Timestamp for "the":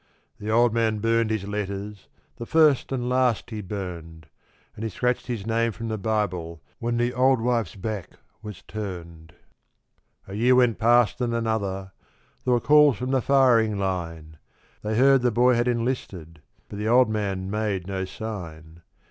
0.39-0.49, 2.37-2.47, 5.89-5.97, 6.97-7.13, 13.11-13.21, 15.21-15.29, 16.79-16.87